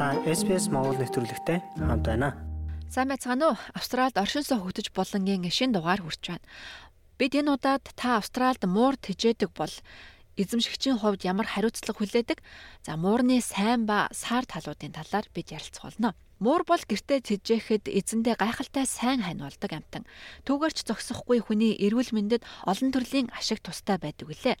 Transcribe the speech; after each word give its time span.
Та 0.00 0.16
SPS 0.24 0.72
Монгол 0.72 0.96
нэвтрүүлэгтэй 0.96 1.60
хамт 1.76 2.08
байна. 2.08 2.32
Сайн 2.88 3.12
байцгаана 3.12 3.52
уу? 3.52 3.60
Австралид 3.76 4.16
оршин 4.16 4.40
суух 4.40 4.64
хөтөж 4.64 4.96
болонгийн 4.96 5.44
шин 5.52 5.76
дугаар 5.76 6.00
хүрч 6.00 6.40
байна. 6.40 6.46
Бид 7.20 7.36
энэ 7.36 7.52
удаад 7.52 7.84
та 8.00 8.16
Австралид 8.16 8.64
муур 8.64 8.96
тэжээдэг 8.96 9.52
бол 9.52 9.68
эзэмшигчийн 10.40 11.04
хувьд 11.04 11.28
ямар 11.28 11.44
хариуцлага 11.44 12.00
хүлээдэг? 12.00 12.40
За 12.80 12.96
муурны 12.96 13.44
сайн 13.44 13.84
ба 13.84 14.08
саар 14.16 14.48
талуудын 14.48 14.96
талаар 14.96 15.28
бид 15.36 15.52
ярилцах 15.52 15.92
болно. 15.92 16.16
Муур 16.40 16.64
бол 16.64 16.80
гэртээ 16.80 17.20
тэжээхэд 17.20 17.84
эзэндээ 17.92 18.40
гайхалтай 18.40 18.88
сайн 18.88 19.20
хань 19.20 19.44
болдог 19.44 19.68
амтан. 19.76 20.08
Түүгээрч 20.48 20.88
зогсохгүй 20.88 21.44
хүний 21.44 21.76
эрүүл 21.76 22.16
мэндэд 22.16 22.48
олон 22.64 22.88
төрлийн 22.96 23.28
ашиг 23.36 23.60
тустай 23.60 24.00
байдаг 24.00 24.32
үлээ. 24.32 24.56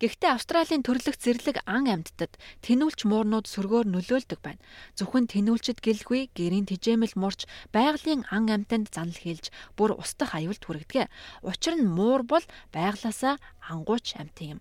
Гэхдээ 0.00 0.30
Австралийн 0.32 0.80
төрлөх 0.80 1.20
зэрлэг 1.20 1.60
ан 1.68 1.84
амьтдад 1.84 2.40
тэнүүлч 2.64 3.04
муурнууд 3.04 3.44
сөргөөр 3.44 3.92
нөлөөлдөг 3.92 4.40
байна. 4.40 4.64
Зөвхөн 4.96 5.28
тэнүүлчд 5.28 5.84
гэлгүй 5.84 6.32
гэрийн 6.32 6.64
тэжээмэл 6.64 7.12
мурч 7.20 7.44
байгалийн 7.76 8.24
ан 8.32 8.48
амьтанд 8.48 8.88
занал 8.88 9.20
хийлж 9.20 9.52
бүр 9.76 10.00
устдах 10.00 10.32
аюулт 10.32 10.64
хүргэдэг. 10.64 11.12
Учир 11.44 11.76
нь 11.76 11.84
муур 11.84 12.24
бол 12.24 12.44
байглаасаа 12.72 13.36
ангууч 13.68 14.16
амтын 14.16 14.56
юм. 14.56 14.60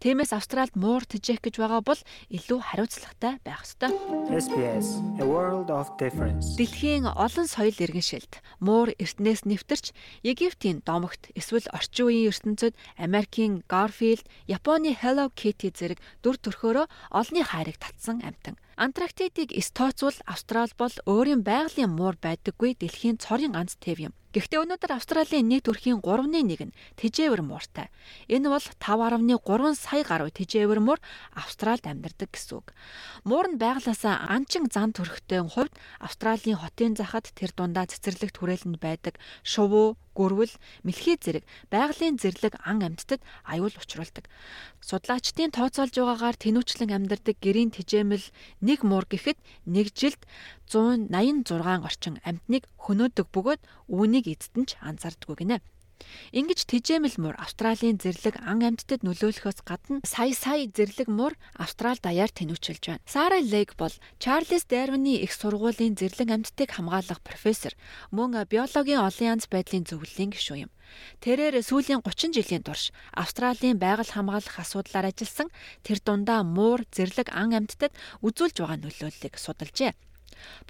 Тиймээс 0.00 0.32
Австралид 0.32 0.74
муур 0.74 1.04
тэжээх 1.04 1.40
гэж 1.44 1.54
байгаа 1.60 1.82
бол 1.84 2.00
илүү 2.32 2.58
хариуцлагатай 2.60 3.38
байх 3.44 3.62
ёстой. 3.66 3.90
SBS 4.30 5.00
A 5.20 5.24
World 5.26 5.68
of 5.68 5.92
Difference. 6.00 6.56
Дэлхийн 6.56 7.06
олон 7.06 7.46
соёл 7.46 7.76
иргэншилд 7.76 8.40
муур 8.60 8.94
эртнээс 8.96 9.44
нэвтэрч 9.44 9.92
Египтийн 10.24 10.82
домогт 10.86 11.28
эсвэл 11.36 11.66
орчин 11.74 12.06
үеийн 12.06 12.30
ертөнцид 12.32 12.74
Америкийн 12.96 13.62
Garfield, 13.68 14.24
Японы 14.48 14.96
Hello 14.96 15.28
Kitty 15.34 15.70
зэрэг 15.74 15.98
дүр 16.22 16.36
төрхөөрөө 16.40 16.86
олонний 17.12 17.44
хайрыг 17.44 17.76
татсан 17.76 18.22
амтан. 18.24 18.56
Антарктидыг 18.76 19.50
эс 19.56 19.70
тооцвол 19.70 20.14
Австрал 20.26 20.70
бол 20.78 20.94
өөрийн 21.06 21.42
байгалийн 21.42 21.90
муур 21.90 22.16
байдаггүй 22.20 22.78
дэлхийн 22.78 23.18
цорын 23.18 23.54
ганц 23.56 23.74
тэв 23.80 23.98
юм. 24.06 24.14
Гэхдээ 24.30 24.62
өнөөдөр 24.62 24.94
Австралийн 24.94 25.50
нийт 25.50 25.66
өрхийн 25.66 25.98
3.1 25.98 26.70
нь 26.70 26.74
тэжээвэр 26.94 27.42
мууртай. 27.42 27.90
Энэ 28.30 28.46
бол 28.46 28.62
5.3 28.62 29.74
сая 29.74 30.06
гаруй 30.06 30.30
тэжээвэр 30.30 30.78
муур 30.78 31.02
Австралид 31.34 31.82
амьдардаг 31.82 32.30
гэсэн 32.30 32.62
үг. 32.62 32.70
Муур 33.26 33.50
нь 33.50 33.58
байглаасаа 33.58 34.30
анчин 34.30 34.70
зан 34.70 34.94
төрхтэй 34.94 35.42
хувьд 35.42 35.74
Австралийн 35.98 36.62
хотын 36.62 36.94
захад 36.94 37.26
тэр 37.34 37.50
дундаа 37.58 37.90
цэцэрлэгт 37.90 38.38
хүрээлэнд 38.38 38.78
байдаг 38.78 39.18
шувуу, 39.42 39.98
гөрвөл, 40.20 40.52
мэлхий 40.84 41.16
зэрэг 41.16 41.44
байгалийн 41.72 42.20
зэрлэг 42.20 42.60
ан 42.60 42.84
амьтдад 42.84 43.24
аюул 43.48 43.72
учруулдаг. 43.80 44.28
Судлаачдын 44.84 45.56
тооцоолж 45.56 45.96
байгаагаар 45.96 46.36
тэнүүчлэн 46.36 46.92
амьдардаг 46.92 47.36
гэрийн 47.40 47.72
тэжээмэл 47.72 48.26
нэг 48.60 48.84
муур 48.84 49.08
гэхэд 49.08 49.40
нэг 49.64 49.96
жилд 49.96 50.20
186 50.68 51.88
орчим 51.88 52.14
амьтныг 52.28 52.68
хөнөөдөг 52.84 53.26
бөгөөд 53.32 53.62
үүнийг 53.88 54.26
эцэд 54.28 54.54
нь 54.60 54.68
ч 54.68 54.76
анзаардаггүй 54.84 55.36
гинэ. 55.40 55.64
Ингиж 56.30 56.62
тэжээмэл 56.70 57.16
муур 57.18 57.36
Австралийн 57.42 57.98
зэрлэг 57.98 58.38
ан 58.46 58.62
амьтдад 58.62 59.02
нөлөөлөхөөс 59.02 59.66
гадна 59.66 59.98
сая 60.06 60.30
сая 60.30 60.70
зэрлэг 60.70 61.08
муур 61.10 61.34
Австрал 61.58 61.98
даяар 61.98 62.30
тэнүүчилж 62.30 62.82
байна. 62.86 63.04
Сара 63.04 63.42
Лейк 63.42 63.74
бол 63.74 63.90
Чарльз 64.22 64.64
Дарвины 64.70 65.18
их 65.18 65.34
сургуулийн 65.34 65.98
зэрлэг 65.98 66.30
амьтдыг 66.30 66.70
хамгаалах 66.70 67.20
профессор, 67.26 67.74
мөн 68.14 68.46
биологийн 68.46 69.02
олон 69.02 69.26
янз 69.34 69.50
байдлын 69.50 69.88
зөвлөлийн 69.90 70.30
гишүүн 70.30 70.70
юм. 70.70 70.72
Тэрээр 71.22 71.62
сүүлийн 71.66 72.02
30 72.06 72.34
жилийн 72.38 72.62
турш 72.62 72.94
Австралийн 73.10 73.78
байгаль 73.82 74.14
хамгаалах 74.14 74.56
асуудлаар 74.62 75.10
ажилласан 75.10 75.48
тэр 75.82 75.98
дундаа 75.98 76.46
муур 76.46 76.86
зэрлэг 76.94 77.30
ан 77.34 77.54
амьтдад 77.58 77.90
үзүүлж 78.22 78.56
байгаа 78.62 78.78
нөлөөллийг 78.78 79.34
судалжээ. 79.34 79.94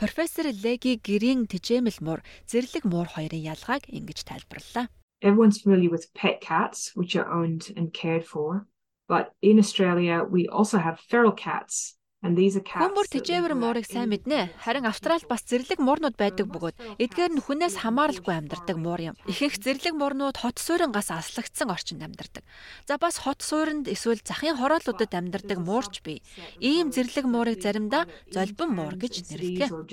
Профессор 0.00 0.46
Леги 0.64 0.96
гэрийн 1.06 1.46
тэжээмэл 1.46 2.00
муур 2.00 2.20
зэрлэг 2.50 2.84
муур 2.88 3.08
хоёрын 3.12 3.44
ялгааг 3.52 3.84
ингэж 3.92 4.18
тайлбарллаа 4.24 4.88
everyone's 5.22 5.60
familiar 5.60 5.90
with 5.90 6.12
pet 6.14 6.40
cats, 6.40 6.92
which 6.94 7.16
are 7.16 7.30
owned 7.30 7.72
and 7.76 7.92
cared 7.92 8.24
for. 8.24 8.66
But 9.08 9.32
in 9.42 9.58
Australia, 9.58 10.24
we 10.24 10.48
also 10.48 10.78
have 10.78 11.00
feral 11.00 11.32
cats. 11.32 11.96
Хүмүүр 12.20 13.08
тэжээвэр 13.08 13.56
муурыг 13.56 13.88
сайн 13.88 14.12
мэднэ. 14.12 14.52
Харин 14.60 14.84
Австралид 14.84 15.24
бас 15.24 15.40
зэрлэг 15.40 15.80
муурнууд 15.80 16.20
байдаг 16.20 16.52
бөгөөд 16.52 17.00
эдгээр 17.00 17.32
нь 17.32 17.40
хүнээс 17.40 17.80
хамааралгүй 17.80 18.34
амьдардаг 18.36 18.76
муур 18.76 19.00
юм. 19.00 19.16
Ихэнх 19.24 19.56
зэрлэг 19.56 19.96
муурнууд 19.96 20.36
хот 20.36 20.60
суурингаас 20.60 21.08
аслагдсан 21.16 21.72
орчинд 21.72 22.04
амьдардаг. 22.04 22.44
За 22.84 23.00
бас 23.00 23.24
хот 23.24 23.40
суурьнд 23.40 23.88
эсвэл 23.88 24.20
захын 24.20 24.60
хороолуудад 24.60 25.16
амьдардаг 25.16 25.64
муурч 25.64 26.04
бий. 26.04 26.20
Ийм 26.60 26.92
зэрлэг 26.92 27.24
муурыг 27.24 27.64
заримдаа 27.64 28.04
золбон 28.28 28.76
муур 28.76 29.00
гэж 29.00 29.24
нэрлэдэг. 29.32 29.88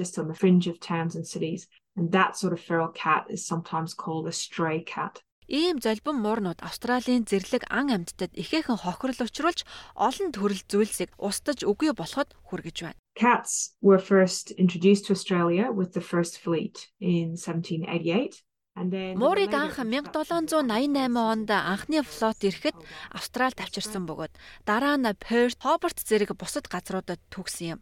And 1.97 2.11
that 2.11 2.37
sort 2.37 2.53
of 2.53 2.61
feral 2.61 2.89
cat 2.89 3.25
is 3.29 3.45
sometimes 3.45 3.93
called 3.93 4.27
a 4.27 4.31
stray 4.31 4.79
cat. 4.81 5.21
Ийм 5.49 5.79
золбон 5.79 6.19
муурнууд 6.19 6.59
Австралийн 6.59 7.23
зэрлэг 7.23 7.63
ан 7.71 7.87
амьтдад 7.95 8.35
ихээхэн 8.35 8.83
хохирол 8.83 9.23
учруулж 9.25 9.63
олон 9.95 10.29
төрөл 10.35 10.59
зүйлсийг 10.67 11.15
устж 11.17 11.63
үгүй 11.63 11.95
болоход 11.95 12.35
хүргэж 12.51 12.77
байна. 12.83 12.99
Cats 13.15 13.79
were 13.81 13.97
first 13.97 14.51
introduced 14.59 15.07
to 15.07 15.15
Australia 15.17 15.71
with 15.71 15.95
the 15.95 16.03
first 16.03 16.37
fleet 16.43 16.91
in 16.99 17.39
1788 17.39 18.43
Муурыг 18.77 19.53
анх 19.57 19.81
1788 19.81 21.17
онд 21.17 21.49
анхны 21.49 22.05
флот 22.05 22.37
ирэхэд 22.45 22.77
Австрал 23.09 23.49
тавчирсан 23.57 24.05
бөгөөд 24.05 24.33
дараа 24.69 25.01
нь 25.01 25.09
Перт, 25.17 25.57
Хобарт 25.65 25.97
зэрэг 26.05 26.37
бусад 26.37 26.69
газруудад 26.69 27.17
төгсөн 27.33 27.67
юм. 27.73 27.79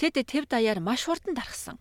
Тэд 0.00 0.16
тэв 0.24 0.48
даяар 0.48 0.80
маш 0.80 1.04
хурдан 1.04 1.36
дарахсан. 1.36 1.76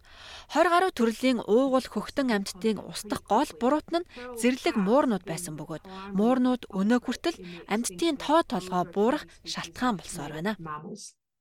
20 0.52 0.68
гаруй 0.68 0.92
төрлийн 0.92 1.40
уугуул 1.48 1.88
хөхтөн 1.88 2.36
амьтдын 2.36 2.84
устдах 2.84 3.24
гол 3.24 3.48
буруутан 3.56 4.04
нь 4.04 4.10
зэрлэг 4.36 4.76
муурнууд 4.76 5.24
байсан 5.24 5.56
бөгөөд 5.56 5.88
муурнууд 6.12 6.68
өнөө 6.68 7.00
хүртэл 7.08 7.40
амьтдын 7.72 8.20
тоо 8.20 8.44
толгой 8.44 8.84
буурах 8.92 9.24
шалтгаан 9.48 9.96
болсоор 9.96 10.32
байна. 10.36 10.60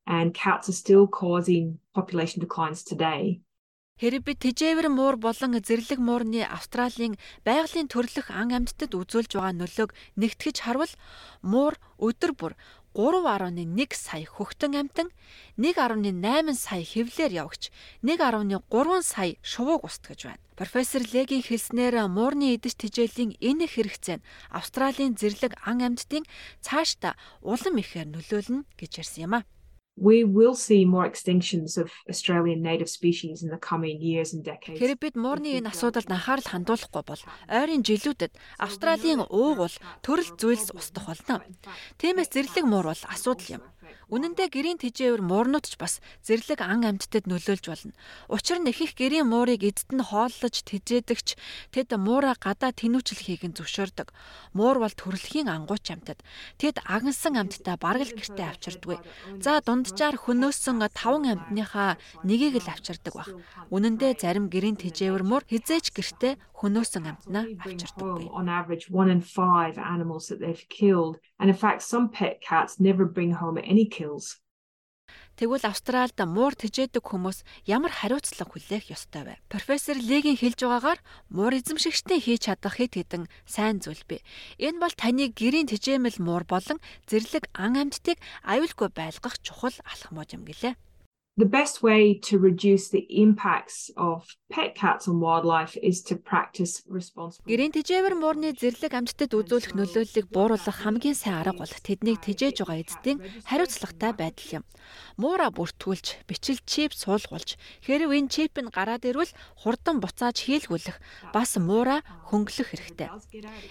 And 0.07 0.31
cats 0.33 0.69
are 0.71 0.79
still 0.83 1.05
causing 1.05 1.83
population 1.91 2.39
declines 2.39 2.81
today. 2.87 3.43
Хэрэг 3.97 4.21
би 4.29 4.33
тэжээвэр 4.37 4.93
муур 4.93 5.17
болон 5.17 5.57
зэрлэг 5.57 5.97
муурны 5.97 6.45
Австралийн 6.45 7.17
байгалийн 7.41 7.89
төрлөх 7.89 8.29
ан 8.29 8.53
амьтдад 8.53 8.93
үзүүлж 8.93 9.33
байгаа 9.33 9.57
нөлөөг 9.57 9.91
нэгтгэж 10.21 10.57
харвал 10.61 10.93
муур 11.41 11.73
өдөр 11.97 12.31
бүр 12.37 12.53
3.1 12.93 13.93
сая 13.93 14.25
хөхтөн 14.25 14.73
амтан 14.77 15.09
1.8 15.57 16.53
сая 16.53 16.81
хевлэр 16.81 17.31
явагч 17.41 17.73
1.3 18.05 19.01
сая 19.01 19.33
шувууг 19.41 19.85
устгаж 19.85 20.29
байна. 20.29 20.45
Профессор 20.57 21.01
Легийн 21.01 21.45
хэлснээр 21.45 22.09
муурны 22.09 22.53
идэж 22.57 22.73
тижээлийн 22.77 23.37
энэ 23.37 23.65
хэрэгцээ 23.65 24.17
нь 24.17 24.25
Австралийн 24.49 25.13
зэрлэг 25.17 25.53
ан 25.61 25.81
амьтдын 25.85 26.25
цаашдаа 26.65 27.13
улам 27.41 27.81
ихээр 27.81 28.09
нөлөөлнө 28.13 28.65
гэж 28.77 28.91
ярьсан 29.01 29.25
юм 29.25 29.33
а 29.37 29.45
we 29.97 30.23
will 30.23 30.53
see 30.55 30.85
more 30.85 31.09
extinctions 31.09 31.77
of 31.77 31.91
Australian 32.07 32.61
native 32.61 32.89
species 32.89 33.41
in 33.41 33.49
the 33.49 33.57
coming 33.57 33.99
years 33.99 34.33
and 34.33 34.45
decades. 34.45 34.77
Хэрэг 34.77 35.01
бид 35.01 35.15
муурны 35.17 35.57
энэ 35.57 35.73
асуудалд 35.73 36.05
анхаарал 36.05 36.45
хандуулахгүй 36.45 37.03
бол 37.03 37.23
ойрын 37.49 37.81
жилүүдэд 37.81 38.31
Австралийн 38.61 39.25
уугуул 39.25 39.73
төрөл 40.05 40.31
зүйлс 40.37 40.77
устдах 40.77 41.09
болно. 41.09 41.41
Тиймээс 41.97 42.29
зэрлэг 42.29 42.65
муур 42.69 42.93
бол 42.93 43.03
асуудал 43.09 43.57
юм. 43.57 43.63
Үнэн 44.07 44.39
дээр 44.39 44.51
гэрийн 44.55 44.79
тэжээвэр 44.79 45.19
муурнууд 45.19 45.67
ч 45.67 45.75
бас 45.75 45.99
зэрлэг 46.23 46.63
ан 46.63 46.87
амьтдад 46.87 47.27
нөлөөлж 47.27 47.65
болно. 47.67 47.91
Учир 48.31 48.63
нь 48.63 48.71
ихэнх 48.71 48.95
гэрийн 48.95 49.27
муурыг 49.27 49.67
эдд 49.67 49.91
нь 49.91 49.99
хооллож 49.99 50.55
тэжээдэгч 50.63 51.35
тэд 51.75 51.91
муура 51.99 52.31
гадаа 52.39 52.71
тэнүүчлэхийг 52.71 53.43
нь 53.51 53.57
зөвшөөрдөг. 53.59 54.15
Муур 54.55 54.79
бол 54.79 54.95
төрөлхийн 54.95 55.51
ангууч 55.51 55.91
амьтад. 55.91 56.23
Тэд 56.55 56.79
агнсан 56.87 57.35
амьтдаа 57.35 57.75
бараг 57.75 58.07
л 58.07 58.15
гэртээ 58.15 58.47
авчирдгүй. 58.47 58.97
За 59.43 59.59
дунджаар 59.59 60.15
хөнөөсөн 60.15 60.79
5 60.87 61.27
амьтныхаа 61.27 61.99
нэгийг 62.23 62.63
л 62.63 62.71
авчирдаг 62.71 63.11
баг. 63.11 63.35
Үнэн 63.75 63.99
дээр 63.99 64.15
зарим 64.23 64.47
гэрийн 64.47 64.79
тэжээвэр 64.79 65.27
муур 65.27 65.43
хизээч 65.51 65.91
гэртээ 65.91 66.39
хөнөөсөн 66.57 67.05
амьтнаа 67.11 67.45
авчирдаггүй. 67.59 68.31
On 68.33 68.47
average 68.47 68.87
1 68.89 69.11
in 69.11 69.21
5 69.21 69.77
animals 69.77 70.31
that 70.31 70.39
they've 70.39 70.65
killed 70.71 71.19
and 71.39 71.51
in 71.51 71.57
fact 71.57 71.83
some 71.83 72.09
pet 72.09 72.41
cats 72.41 72.79
never 72.79 73.05
bring 73.05 73.35
home 73.35 73.59
any 73.61 73.85
kills. 73.97 74.27
Тэгвэл 75.37 75.69
Австральд 75.69 76.17
муур 76.17 76.53
тэжээдэг 76.57 77.03
хүмүүс 77.05 77.45
ямар 77.69 77.93
хариуцлага 77.93 78.51
хүлээх 78.51 78.89
ёстой 78.89 79.23
вэ? 79.23 79.35
Профессор 79.53 79.95
Лигийн 80.09 80.35
хэлж 80.35 80.59
байгаагаар 80.65 80.99
муур 81.29 81.53
эзэмшигчтэй 81.61 82.19
хийж 82.21 82.49
чадах 82.49 82.81
хэд 82.81 82.93
хэдэн 82.97 83.23
сайн 83.45 83.77
зүйл 83.79 84.01
бий. 84.09 84.21
Энэ 84.57 84.81
бол 84.81 84.95
таны 84.97 85.29
гэрийн 85.29 85.69
тэжээмэл 85.69 86.17
муур 86.25 86.43
болон 86.49 86.81
зэрлэг 87.05 87.53
ан 87.53 87.77
амьтдыг 87.77 88.17
аюулгүй 88.51 88.89
байлгах 88.91 89.37
чухал 89.45 89.77
алхмууд 89.85 90.33
юм 90.33 90.43
гэлээ. 90.49 90.73
The 91.37 91.45
best 91.45 91.83
way 91.83 92.17
to 92.33 92.39
reduce 92.39 92.89
the 92.89 93.05
impacts 93.09 93.91
of 93.95 94.25
pet 94.49 94.73
cats 94.73 95.07
on 95.07 95.19
wildlife 95.19 95.77
is 95.83 96.01
to 96.09 96.15
practice 96.15 96.81
responsible. 96.89 97.45
Гэрийн 97.45 97.69
тэжээвэр 97.77 98.17
муурны 98.17 98.57
зэрлэг 98.57 98.97
амьтдад 98.97 99.37
үзүүлэх 99.37 99.77
нөлөөллийг 99.77 100.33
бууруулах 100.33 100.81
хамгийн 100.81 101.13
сайн 101.13 101.45
арга 101.45 101.61
бол 101.61 101.69
тэднийг 101.69 102.25
тэжээж 102.25 102.65
байгаа 102.65 102.81
эцдийн 102.81 103.21
хариуцлагатай 103.45 104.17
байдал 104.17 104.49
юм. 104.57 104.63
Муура 105.21 105.53
бүртгүүлж, 105.53 106.25
бичил 106.25 106.57
чип 106.65 106.97
суулгуулж, 106.97 107.53
хэрв 107.85 108.09
энэ 108.17 108.33
чип 108.33 108.57
нь 108.57 108.73
гараад 108.73 109.05
ирвэл 109.05 109.29
хурдан 109.61 110.01
буцааж 110.01 110.41
хийлгүүлэх, 110.41 110.97
бас 111.37 111.53
муура 111.61 112.01
хөнгөлөх 112.33 112.73
хэрэгтэй. 112.73 113.13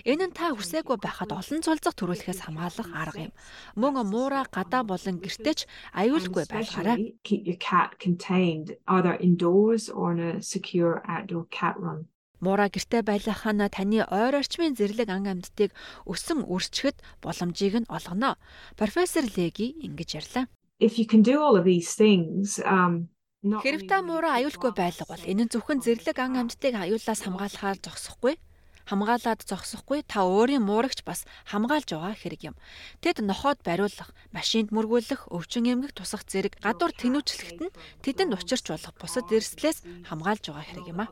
Энэ 0.06 0.30
нь 0.30 0.36
та 0.38 0.54
хүсээгүй 0.54 1.02
байхад 1.02 1.34
олон 1.34 1.66
цулцах 1.66 1.98
төрүүлэхээс 1.98 2.46
хамгаалах 2.46 2.90
арга 2.94 3.26
юм. 3.26 3.34
Мөн 3.74 4.06
муура 4.06 4.46
гадаа 4.46 4.86
болон 4.86 5.18
гэртеч 5.18 5.66
аюулгүй 5.98 6.46
байлгаарай 7.56 7.58
cat 7.58 7.98
contained 7.98 8.76
either 8.86 9.16
indoors 9.20 9.88
or 9.88 10.12
in 10.12 10.20
a 10.20 10.42
secure 10.42 11.02
outdoor 11.08 11.46
cat 11.50 11.76
run. 11.78 12.06
Муура 12.40 12.68
гэрте 12.68 13.02
байлгах 13.02 13.46
нь 13.46 13.68
таны 13.68 14.04
ойр 14.10 14.34
орчмын 14.36 14.76
зэрлэг 14.76 15.08
ан 15.08 15.26
амьдтыг 15.26 15.72
өсөн 16.04 16.44
үрчгэд 16.44 16.96
боломжийг 17.22 17.74
нь 17.80 17.88
олгоно. 17.88 18.36
Профессор 18.76 19.24
Леги 19.36 19.72
ингэж 19.86 20.10
ярьлаа. 20.20 20.48
If 20.78 20.98
you 20.98 21.06
can 21.06 21.22
do 21.22 21.40
all 21.40 21.56
of 21.56 21.64
these 21.64 21.94
things 21.96 22.60
um 22.60 23.08
Хэрэг 23.46 23.88
та 23.88 24.02
муура 24.02 24.36
аюулгүй 24.36 24.72
байлга 24.74 25.06
бол 25.08 25.22
энэ 25.24 25.46
нь 25.46 25.52
зөвхөн 25.52 25.80
зэрлэг 25.80 26.18
ан 26.18 26.36
амьдтыг 26.36 26.74
аюулаас 26.76 27.20
хамгаалахаар 27.24 27.78
зогсохгүй 27.80 28.34
хамгаалаад 28.86 29.42
зогсохгүй 29.42 30.06
та 30.06 30.24
өөрийн 30.26 30.62
муурагч 30.62 31.02
бас 31.02 31.26
хамгаалж 31.50 31.90
байгаа 31.92 32.14
хэрэг 32.14 32.42
юм. 32.50 32.56
Тэд 33.02 33.22
нохоод 33.22 33.60
бариулах, 33.66 34.14
машинд 34.32 34.70
мөргүүлэх, 34.70 35.28
өвчин 35.30 35.66
эмгэх 35.66 35.92
тусах 35.94 36.22
зэрэг 36.26 36.58
гадуур 36.62 36.94
тэнүүчлэхэд 36.94 37.60
нь 37.66 37.74
тэдэнд 38.02 38.34
учирч 38.38 38.66
болох 38.70 38.94
бусад 38.98 39.26
эрсдлээс 39.30 39.82
хамгаалж 40.08 40.44
байгаа 40.50 40.66
хэрэг 40.66 40.86
юм 40.90 41.00
а 41.02 41.06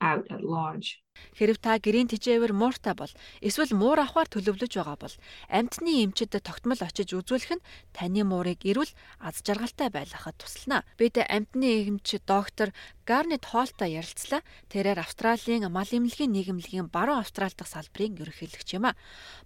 out 0.00 0.26
at 0.32 0.42
large. 0.42 0.98
Хэрв 1.36 1.60
та 1.60 1.76
гэрийн 1.76 2.08
тижээвэр 2.08 2.56
мууртай 2.56 2.94
бол 2.96 3.12
эсвэл 3.44 3.76
муур 3.76 4.00
авахар 4.00 4.28
төлөвлөж 4.30 4.72
байгаа 4.72 4.96
бол 4.96 5.14
амьтны 5.52 6.06
эмчэд 6.06 6.40
тогтмол 6.40 6.80
очиж 6.80 7.12
үзүүлэх 7.12 7.60
нь 7.60 7.66
таны 7.92 8.24
муурыг 8.24 8.64
эрүүл 8.64 8.92
аз 9.20 9.44
жаргалтай 9.44 9.92
байлгахад 9.92 10.36
туслана. 10.40 10.86
Бид 10.96 11.20
амьтны 11.20 11.92
эмч 11.92 12.24
доктор 12.24 12.72
Гарнет 13.04 13.44
Холтой 13.44 14.00
ярилцлаа. 14.00 14.40
Тэрээр 14.70 15.02
Австралийн 15.02 15.66
мал 15.68 15.90
эмнэлгийн 15.90 16.32
нийгэмлэгийн 16.32 16.88
баруун 16.88 17.20
Австрали 17.20 17.52
дахь 17.52 17.68
салбарын 17.68 18.16
ерөнхийлөгч 18.16 18.68
юм 18.78 18.88
а. 18.88 18.96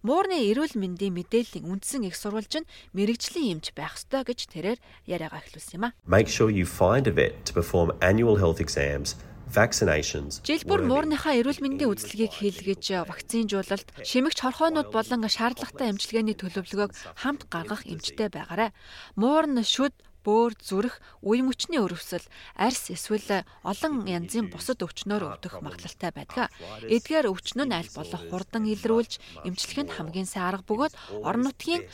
Муурны 0.04 0.46
эрүүл 0.52 0.76
мэндийн 0.78 1.16
мэдээллийн 1.16 1.66
үндсэн 1.66 2.06
их 2.06 2.14
сурвалж 2.14 2.60
нь 2.60 2.68
мэрэгжлийн 2.92 3.58
эмч 3.58 3.72
байх 3.72 3.96
ёстой 3.96 4.22
гэж 4.22 4.52
тэрээр 4.52 4.78
яриагаа 5.08 5.40
эхлүүлсэн 5.42 5.80
юм 5.80 5.84
а. 5.88 5.94
Make 6.06 6.28
sure 6.28 6.52
you 6.52 6.68
find 6.68 7.08
a 7.08 7.14
vet 7.14 7.34
to 7.48 7.56
perform 7.56 7.90
annual 8.04 8.36
health 8.36 8.60
exams 8.60 9.16
vaccinations. 9.54 10.42
Жилбүр 10.42 10.82
муурныхаа 10.84 11.38
эрүүл 11.38 11.62
мэндийн 11.62 11.94
үзлэгийг 11.94 12.32
хийлгэж 12.34 13.06
вакцинжуулалт, 13.06 13.88
шимэгч 14.02 14.38
хорхоонууд 14.42 14.90
болон 14.90 15.22
шаардлагатай 15.30 15.94
эмчилгээний 15.94 16.36
төлөвлөгөөг 16.36 16.92
хамт 17.22 17.46
гаргах 17.48 17.86
эмчтэй 17.86 18.28
байгаарай. 18.34 18.74
Муурн 19.14 19.62
шүд 19.62 19.94
бөөр 20.24 20.56
зүрх, 20.56 20.98
үе 21.20 21.44
мөчний 21.44 21.78
өрөвсөл, 21.78 22.24
арьс 22.56 22.88
эсвэл 22.88 23.44
олон 23.60 24.08
янзын 24.08 24.48
бусад 24.48 24.80
өвчнөөр 24.80 25.36
өвдөх 25.36 25.60
магадлалтай 25.60 26.10
байдаг. 26.16 26.48
Эдгээр 26.88 27.28
өвчнөө 27.28 27.66
нь 27.68 27.76
аль 27.76 27.92
болох 27.92 28.22
хурдан 28.32 28.64
илрүүлж, 28.64 29.20
эмчлэхэд 29.44 29.92
хамгийн 29.92 30.24
сайн 30.24 30.56
арга 30.56 30.64
бөгөөд 30.64 30.96
орон 31.20 31.44
нутгийн 31.44 31.84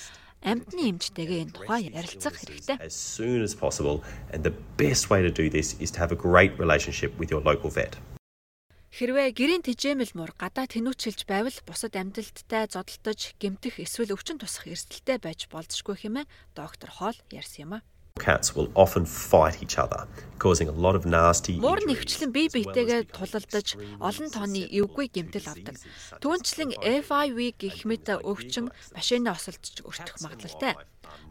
амьтны 0.41 0.97
эмчтэйгээ 0.97 1.41
энэ 1.45 1.55
тухай 1.55 1.93
ярилцах 1.93 2.35
хэрэгтэй. 2.37 2.77
As 2.81 2.97
soon 2.97 3.45
as 3.45 3.53
possible 3.53 4.01
and 4.33 4.41
the 4.41 4.55
best 4.81 5.11
way 5.13 5.21
to 5.21 5.31
do 5.31 5.53
this 5.53 5.77
is 5.81 5.93
to 5.93 6.01
have 6.01 6.13
a 6.13 6.19
great 6.19 6.57
relationship 6.57 7.13
with 7.21 7.29
your 7.29 7.45
local 7.45 7.69
vet. 7.69 8.01
Хэрвээ 8.91 9.31
гэрийн 9.39 9.63
тэжээмэл 9.63 10.19
муур 10.19 10.35
гадаа 10.35 10.67
тэнүүчилж 10.67 11.23
байвал 11.31 11.55
бусад 11.63 11.95
амьталттай 11.95 12.67
зодтолтож, 12.67 13.39
гэмтэх 13.39 13.79
эсвэл 13.79 14.19
өвчин 14.19 14.43
тусах 14.43 14.67
эрсдэлтэй 14.67 15.23
байж 15.23 15.47
болзошгүй 15.47 15.95
хэмээн 15.95 16.27
доктор 16.59 16.91
Хоол 16.91 17.15
ярьсан 17.31 17.71
юм 17.71 17.73
а. 17.79 17.87
Cats 18.21 18.55
will 18.55 18.69
often 18.75 19.05
fight 19.07 19.63
each 19.65 19.79
other, 19.81 20.05
causing 20.39 20.69
a 20.69 20.77
lot 20.77 20.95
of 20.95 21.09
nasty 21.09 21.57
Муур 21.57 21.81
нэгчлэн 21.81 22.29
бие 22.37 22.53
биетэйгээ 22.53 23.17
тулалдаж 23.17 23.81
олон 23.97 24.29
тооны 24.29 24.69
эвгүй 24.69 25.09
гэмтэл 25.09 25.49
авдаг. 25.49 25.81
Түүнчлэн 26.21 26.77
FIV 26.77 27.39
гэх 27.57 27.89
мэт 27.89 28.13
өвчин 28.21 28.69
машинаа 28.93 29.41
осолдож 29.41 29.81
өртөх 29.89 30.21
магадлалтай. 30.21 30.77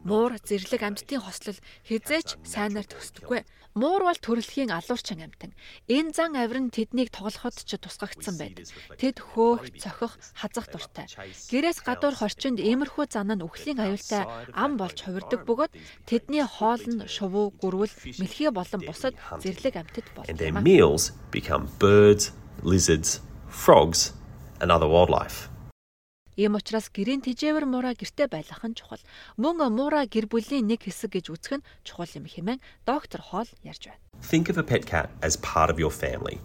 Муур 0.03 0.37
зэрлэг 0.41 0.81
амьтдын 0.83 1.21
хослол 1.23 1.59
хизээч 1.87 2.39
сайнаар 2.43 2.87
төсдөггүй. 2.87 3.43
Муур 3.77 4.01
бол 4.09 4.17
төрөлхийн 4.17 4.73
алуурчин 4.73 5.21
амьтан. 5.21 5.53
Энэ 5.85 6.11
зан 6.17 6.33
авир 6.33 6.59
нь 6.63 6.73
тэднийг 6.73 7.13
тоглоход 7.13 7.53
ч 7.53 7.77
тусгагдсан 7.77 8.35
байдаг. 8.41 8.65
Тэд 8.97 9.21
хөөх, 9.21 9.69
цохих, 9.77 10.17
хазах 10.33 10.67
дуртай. 10.73 11.05
Гэрээс 11.53 11.85
гадуур 11.85 12.17
хорчинд 12.17 12.57
иймэрхүү 12.57 13.05
зан 13.13 13.29
нь 13.29 13.45
үхлийн 13.45 13.77
аюултай 13.77 14.25
ам 14.57 14.81
болж 14.81 14.97
хувирдаг 15.05 15.45
бөгөөд 15.45 15.73
тэдний 16.09 16.43
хоол 16.43 16.81
нь 16.81 17.05
шувуу, 17.05 17.53
гүрвэл, 17.61 17.93
мэлхий 18.17 18.49
болон 18.49 18.81
бусад 18.83 19.13
зэрлэг 19.37 19.75
амьтад 19.77 20.07
болдог. 20.17 20.33
become 21.31 21.67
birds, 21.79 22.31
lizards, 22.63 23.21
frogs 23.47 24.13
and 24.59 24.71
other 24.71 24.87
wildlife. 24.87 25.49
Ийм 26.39 26.55
учраас 26.55 26.87
гэрийн 26.87 27.19
тэжээвэр 27.19 27.67
муура 27.67 27.91
гэрте 27.91 28.31
байлгах 28.31 28.63
нь 28.63 28.77
чухал. 28.79 29.03
Мөн 29.35 29.59
муура 29.75 30.07
гэр 30.07 30.31
бүлийн 30.31 30.71
нэг 30.71 30.87
хэсэг 30.87 31.19
гэж 31.19 31.35
үзэх 31.35 31.59
нь 31.59 31.67
чухал 31.83 32.07
юм 32.15 32.31
хэмээн 32.31 32.63
доктор 32.87 33.19
Хоол 33.19 33.51
ярьж 33.67 33.91
байна. 33.91 33.99
Think 34.23 34.47
of 34.47 34.55
a 34.55 34.63
pet 34.63 34.87
cat 34.87 35.11
as 35.19 35.35
part 35.35 35.67
of 35.67 35.75
your 35.83 35.91
family. 35.91 36.39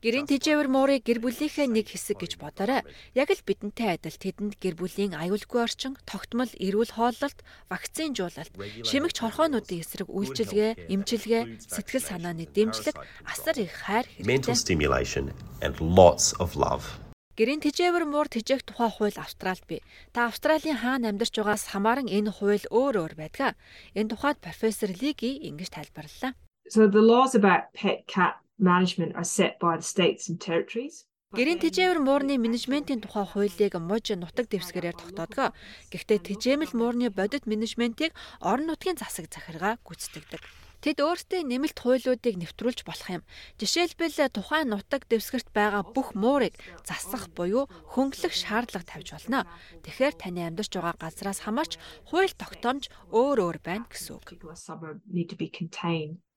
Гэрийн 0.00 0.30
тэжээвэр 0.30 0.70
муурыг 0.70 1.02
гэр 1.02 1.18
бүлийнхээ 1.18 1.66
нэг 1.66 1.92
хэсэг 1.92 2.22
гэж 2.22 2.40
бодоорой. 2.40 2.86
Яг 3.12 3.28
л 3.34 3.42
бидэнтэй 3.42 3.98
адил 3.98 4.16
тэдэнд 4.16 4.56
гэр 4.56 4.78
бүлийн 4.78 5.12
аюулгүй 5.12 5.60
орчин, 5.66 5.98
тогтмол 6.08 6.48
эрүүл 6.56 6.96
хооллолт, 6.96 7.44
вакцинжуулалт, 7.68 8.54
шимэгч 8.86 9.20
хорхоонуудын 9.20 9.82
эсрэг 9.84 10.08
үйлчилгээ, 10.08 10.88
эмчилгээ, 10.88 11.42
сэтгэл 11.68 12.00
санааны 12.00 12.48
дэмжлэг, 12.48 12.96
асар 13.28 13.60
их 13.60 13.76
хайр 13.76 14.08
хэрэгтэй. 14.08 14.56
Гэрийн 17.40 17.64
тэжээвэр 17.64 18.04
муур 18.04 18.28
тэжээх 18.28 18.68
тухай 18.68 18.92
хууль 18.92 19.16
Австралид 19.16 19.64
бий. 19.64 19.80
Та 20.12 20.28
Австралийн 20.28 20.76
хаана 20.76 21.08
амьдарч 21.08 21.40
байгаас 21.40 21.72
хамааран 21.72 22.04
энэ 22.04 22.28
хууль 22.36 22.68
өөр 22.68 22.94
өөр 23.00 23.14
байдаг. 23.16 23.56
Энэ 23.96 24.12
тухайд 24.12 24.44
профессор 24.44 24.92
Лиги 24.92 25.40
ингэж 25.48 25.72
тайлбарллаа. 25.72 26.36
So 26.68 26.84
the 26.84 27.00
laws 27.00 27.32
about 27.32 27.72
pet 27.72 28.04
cat 28.04 28.44
management 28.60 29.16
are 29.16 29.24
set 29.24 29.56
by 29.56 29.80
the 29.80 29.88
states 29.94 30.28
and 30.28 30.36
territories. 30.36 31.08
Гэрийн 31.32 31.64
тэжээвэр 31.64 32.04
муурны 32.04 32.36
менежментийн 32.36 33.00
тухай 33.00 33.24
хуулийг 33.24 33.72
мужи 33.80 34.20
нутаг 34.20 34.52
дэвсгэрээр 34.52 35.00
тогтоодгоо. 35.00 35.56
Гэхдээ 35.88 36.20
тэжээмэл 36.28 36.76
муурны 36.76 37.08
бодит 37.08 37.48
менежментийг 37.48 38.12
орон 38.44 38.68
нутгийн 38.68 39.00
засаг 39.00 39.32
захиргаа 39.32 39.80
гүйцэтгэдэг. 39.80 40.44
Тэд 40.80 40.98
өөрсдөө 41.04 41.44
нэмэлт 41.44 41.78
хуулиудыг 41.80 42.34
нэвтрүүлж 42.40 42.88
болох 42.88 43.08
юм. 43.08 43.22
Жишээлбэл 43.60 44.32
тухайн 44.32 44.72
нутаг 44.72 45.04
дэвсгэрт 45.12 45.52
байгаа 45.52 45.84
бүх 45.84 46.16
муурыг 46.16 46.56
засах 46.88 47.28
буюу 47.36 47.68
хөнгөлөх 47.92 48.32
шаардлага 48.32 48.88
тавьж 48.88 49.12
болно. 49.12 49.44
Тэгэхээр 49.84 50.14
таны 50.16 50.40
амьдарч 50.48 50.72
байгаа 50.72 50.96
газраас 50.96 51.44
хамаарч 51.44 51.76
хууль 52.08 52.32
тогтоомж 52.32 52.88
өөр 53.12 53.38
өөр 53.44 53.58
байна 53.60 53.84
гэсэн 53.92 54.16
үг. 54.16 54.26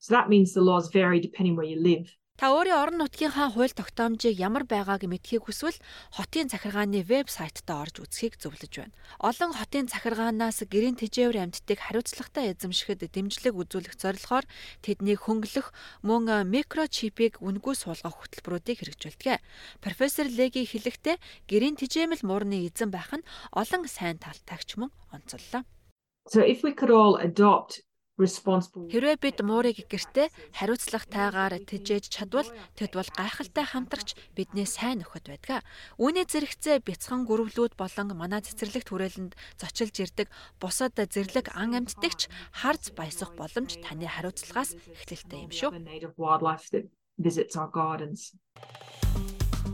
So 0.04 0.12
that 0.12 0.28
means 0.28 0.52
the 0.52 0.60
laws 0.60 0.92
vary 0.92 1.18
depending 1.18 1.56
where 1.56 1.64
you 1.64 1.80
live. 1.80 2.12
Та 2.34 2.50
өөрийн 2.50 2.74
орон 2.82 2.98
нутгийнхаа 2.98 3.54
хууль 3.54 3.70
тогтоомжийг 3.78 4.34
ямар 4.42 4.66
байгааг 4.66 5.06
мэдхийг 5.06 5.46
хүсвэл 5.46 5.78
хотын 6.18 6.50
захиргааны 6.50 7.06
вебсайтаа 7.06 7.86
орж 7.86 8.02
үзхийг 8.02 8.34
зөвлөж 8.42 8.74
байна. 8.74 8.94
Олон 9.22 9.54
хотын 9.54 9.86
захиргаанаас 9.86 10.66
гэрийн 10.66 10.98
тэжээвэр 10.98 11.38
амьтдыг 11.38 11.78
хариуцлагатай 11.78 12.50
эзэмшихэд 12.50 13.06
дэмжлэг 13.14 13.54
үзүүлэх 13.54 13.94
зорилгоор 13.94 14.50
тэднийг 14.82 15.22
хөнгөлөх 15.22 15.70
мөн 16.02 16.50
микрочипийг 16.50 17.38
үнгүй 17.38 17.78
суулгах 17.78 18.18
хөтөлбөрүүдийг 18.18 18.82
хэрэгжүүлдэг. 18.82 19.38
Профессор 19.78 20.26
Леги 20.26 20.66
хэлэхдээ 20.66 21.22
гэрийн 21.46 21.78
тэжээмэл 21.78 22.26
муурны 22.26 22.66
эзэн 22.66 22.90
байх 22.90 23.14
нь 23.14 23.22
олон 23.54 23.86
сайн 23.86 24.18
талтайгч 24.18 24.74
мөн 24.74 24.90
онцоллоо. 25.14 25.62
So 26.26 26.42
if 26.42 26.66
we 26.66 26.74
could 26.74 26.90
all 26.90 27.14
adopt 27.14 27.86
responsible 28.18 28.86
Хэрвээ 28.90 29.18
бид 29.18 29.38
муурыг 29.42 29.90
гэртээ 29.90 30.30
хариуцлагатайгаар 30.54 31.58
тэжээж 31.66 32.04
чадвал 32.14 32.46
тэд 32.78 32.94
бол 32.94 33.10
гайхалтай 33.10 33.66
хамтрагч 33.66 34.14
бидний 34.38 34.66
сайн 34.66 35.02
нөхөд 35.02 35.26
байдаг. 35.26 35.66
Үүний 35.98 36.22
зэрэгцээ 36.22 36.86
бяцхан 36.86 37.26
гөрвлүүд 37.26 37.74
болон 37.74 38.14
манай 38.14 38.38
цэцэрлэгт 38.46 38.88
хүрээлэнд 38.90 39.32
зочилж 39.58 39.96
ирдэг 39.98 40.28
бусад 40.62 40.94
зэрлэг 40.94 41.50
ан 41.58 41.74
амьтдагч 41.74 42.30
харц 42.54 42.94
баясах 42.94 43.34
боломж 43.34 43.82
таны 43.82 44.06
хариуцлагаас 44.06 44.78
эхлэлтэй 44.78 45.50
юм 45.50 45.50
шүү. 45.50 45.74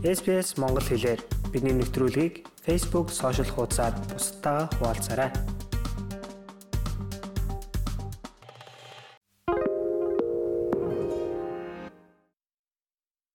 SPS 0.01 0.57
Монгол 0.57 0.81
хэлээр 0.81 1.21
бидний 1.53 1.77
нэвтрүүлгийг 1.77 2.47
Facebook 2.65 3.13
сошиал 3.13 3.53
хуудасаар 3.53 3.93
бусдаа 4.09 4.65
хуваалцаарай. 4.79 5.29